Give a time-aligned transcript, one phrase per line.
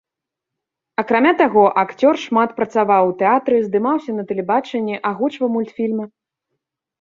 [1.01, 6.05] Акрамя таго, акцёр шмат працаваў у тэатры, здымаўся на тэлебачанні, агучваў мультфільмы.